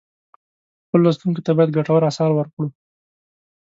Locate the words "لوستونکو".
1.05-1.45